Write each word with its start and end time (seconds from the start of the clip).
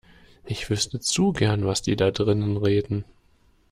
Ich 0.45 0.67
wüsste 0.71 0.99
zu 0.99 1.31
gern, 1.31 1.63
was 1.67 1.83
die 1.83 1.95
da 1.95 2.09
drinnen 2.09 2.57
reden. 2.57 3.05